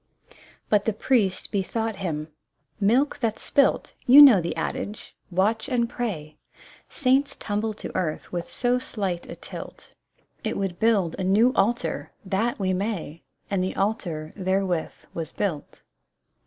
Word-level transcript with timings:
But 0.67 0.85
the 0.87 0.93
priest 0.93 1.51
bethought 1.51 1.97
him:"' 1.97 2.29
Milk 2.79 3.19
that's 3.19 3.43
spilt 3.43 3.93
'—You 4.07 4.19
know 4.19 4.41
the 4.41 4.55
adage! 4.55 5.15
Watch 5.29 5.69
and 5.69 5.87
pray! 5.87 6.37
Saints 6.89 7.35
tumble 7.35 7.75
to 7.75 7.95
earth 7.95 8.31
with 8.31 8.49
so 8.49 8.79
slight 8.79 9.29
a 9.29 9.35
tilt! 9.35 9.93
It 10.43 10.57
would 10.57 10.79
build 10.79 11.15
a 11.19 11.23
new 11.23 11.53
altar; 11.53 12.11
that, 12.25 12.57
we 12.57 12.73
may!" 12.73 13.21
And 13.51 13.63
the 13.63 13.75
altar 13.75 14.31
therewith 14.35 14.93
was 15.13 15.31
built. 15.31 15.83